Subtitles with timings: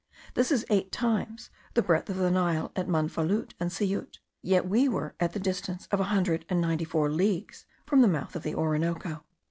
[0.33, 4.89] This is eight times the breadth of the Nile at Manfalout and Syout, yet we
[4.89, 8.41] were at the distance of a hundred and ninety four leagues from the mouth of
[8.41, 9.23] the Orinoco.